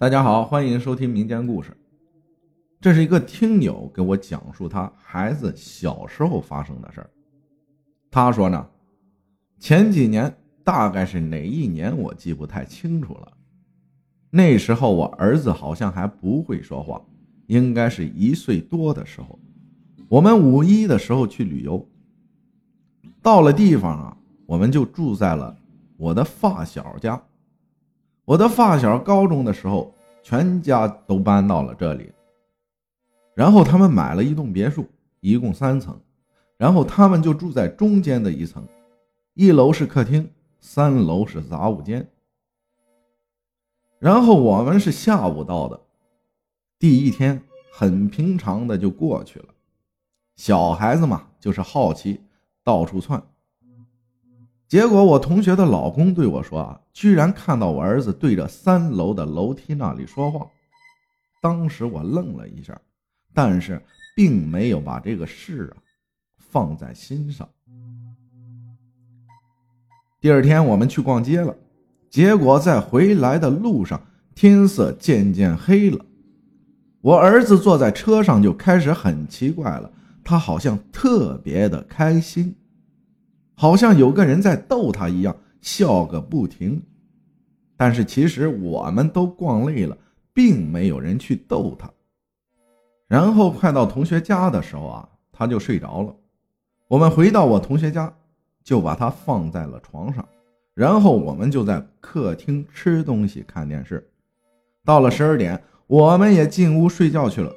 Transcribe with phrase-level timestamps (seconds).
[0.00, 1.76] 大家好，欢迎收听民间故事。
[2.80, 7.10] 这是一个听友给我讲述他孩子小时候发生的事儿。
[8.08, 8.64] 他说呢，
[9.58, 10.32] 前几年
[10.62, 13.32] 大概是哪一年我记不太清楚了。
[14.30, 17.04] 那时候我儿子好像还不会说话，
[17.48, 19.36] 应该是一岁多的时候。
[20.08, 21.84] 我们五一的时候去旅游，
[23.20, 25.56] 到了地方啊，我们就住在了
[25.96, 27.20] 我的发小家。
[28.28, 29.90] 我的发小高中的时候，
[30.22, 32.12] 全家都搬到了这里。
[33.34, 34.86] 然后他们买了一栋别墅，
[35.20, 35.98] 一共三层，
[36.58, 38.62] 然后他们就住在中间的一层，
[39.32, 40.30] 一楼是客厅，
[40.60, 42.06] 三楼是杂物间。
[43.98, 45.80] 然后我们是下午到的，
[46.78, 47.42] 第一天
[47.72, 49.46] 很平常的就过去了，
[50.36, 52.20] 小孩子嘛就是好奇，
[52.62, 53.22] 到处窜。
[54.68, 60.46] 结果我同学的老公对我说：“啊，居然看到我儿子对着三楼的楼梯那里说话。”
[61.40, 62.78] 当时我愣了一下，
[63.32, 63.80] 但是
[64.14, 65.80] 并没有把这个事啊
[66.36, 67.48] 放在心上。
[70.20, 71.56] 第二天我们去逛街了，
[72.10, 73.98] 结果在回来的路上，
[74.34, 76.04] 天色渐渐黑了。
[77.00, 79.90] 我儿子坐在车上就开始很奇怪了，
[80.22, 82.54] 他好像特别的开心。
[83.60, 86.80] 好像有个人在逗他一样，笑个不停。
[87.76, 89.98] 但是其实我们都逛累了，
[90.32, 91.90] 并没有人去逗他。
[93.08, 96.14] 然后快到同学家的时候啊，他就睡着了。
[96.86, 98.14] 我们回到我同学家，
[98.62, 100.24] 就把他放在了床上，
[100.72, 104.08] 然后我们就在客厅吃东西、看电视。
[104.84, 107.52] 到了十二点，我们也进屋睡觉去了。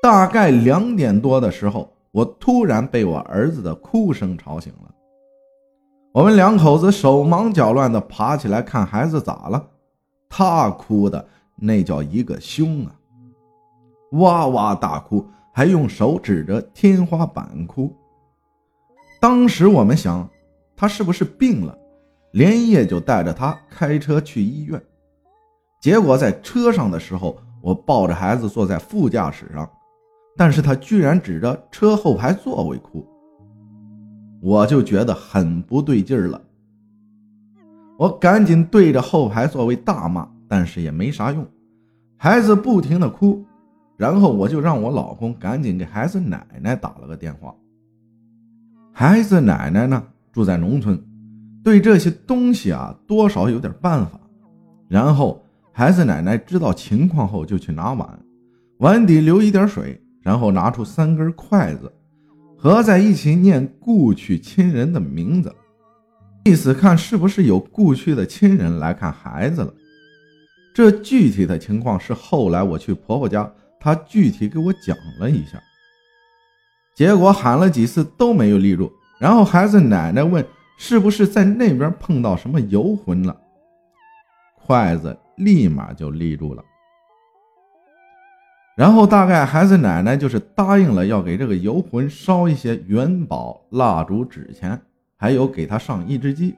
[0.00, 4.91] 大概两点多的时候，我突然被我儿子的哭声吵醒了。
[6.12, 9.66] 我们两口子手忙脚乱地爬起来看孩子咋了，
[10.28, 12.92] 他哭的那叫一个凶啊，
[14.12, 17.90] 哇哇大哭，还用手指着天花板哭。
[19.18, 20.28] 当时我们想，
[20.76, 21.74] 他是不是病了，
[22.32, 24.78] 连夜就带着他开车去医院。
[25.80, 29.66] 结果在车上的时候，我抱着孩子坐在副驾驶上，
[30.36, 33.02] 但是他居然指着车后排座位哭。
[34.42, 36.42] 我就觉得很不对劲儿了，
[37.96, 41.46] 我赶紧对着后排座位大骂，但是也没啥用，
[42.16, 43.44] 孩子不停的哭，
[43.96, 47.54] 然后我就让我老公赶紧给孩子奶奶打了个电话。
[48.92, 51.00] 孩子奶奶呢住在农村，
[51.62, 54.18] 对这些东西啊多少有点办法。
[54.88, 58.18] 然后孩子奶奶知道情况后就去拿碗，
[58.78, 61.92] 碗底留一点水，然后拿出三根筷子。
[62.62, 65.52] 合在一起念故去亲人的名字，
[66.44, 69.74] 意思看是不是有故去的亲人来看孩子了。
[70.72, 75.60] 这具体的情况是后来我去婆婆家，她具体给我讲了一下。
[76.94, 80.46] 结果喊了几次都没有立住，然后孩子奶奶问
[80.78, 83.36] 是不是在那边碰到什么游魂了，
[84.64, 86.62] 筷子立马就立住了。
[88.74, 94.80] 然后大概孩子奶奶就是答应了要给这个游魂烧一些元宝、蜡烛、纸钱，
[95.16, 96.54] 还有给他上一只鸡，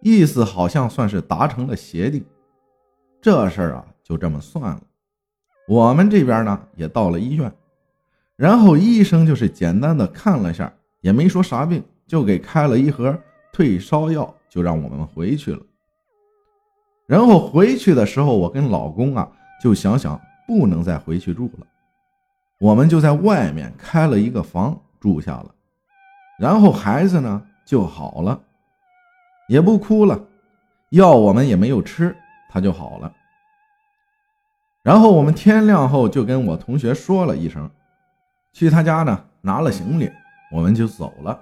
[0.00, 2.24] 意思好像算是达成了协定。
[3.20, 4.80] 这事儿啊就这么算了。
[5.66, 7.52] 我们这边呢也到了医院，
[8.36, 13.18] 然后医生就是简单的看了一下，也没说啥病，就给开了一盒
[13.52, 15.60] 退烧药，就让我们回去了。
[17.06, 19.28] 然后回去的时候，我跟老公啊
[19.60, 20.18] 就想想。
[20.50, 21.66] 不能再回去住了，
[22.58, 25.54] 我们就在外面开了一个房住下了，
[26.40, 28.42] 然后孩子呢就好了，
[29.48, 30.26] 也不哭了，
[30.88, 32.16] 药我们也没有吃，
[32.48, 33.14] 他就好了。
[34.82, 37.70] 然后我们天亮后就跟我同学说了一声，
[38.52, 40.10] 去他家呢拿了行李，
[40.50, 41.40] 我们就走了。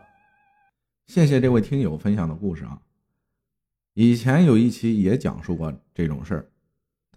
[1.06, 2.78] 谢谢这位听友分享的故事啊，
[3.94, 6.46] 以前有一期也讲述过这种事儿。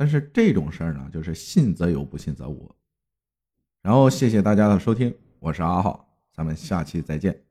[0.02, 2.68] 但是这种事儿呢，就是信则有，不信则无。
[3.84, 7.51] 然后谢谢大家的收听，我是阿浩，咱们下期再见。